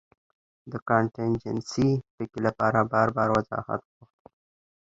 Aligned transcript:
د 0.71 0.73
کانټېنجنسي 0.89 1.89
ټکي 2.15 2.39
له 2.45 2.51
پاره 2.59 2.81
بار 2.91 3.07
بار 3.15 3.27
وضاحت 3.37 3.81
غوښتۀ 3.93 4.27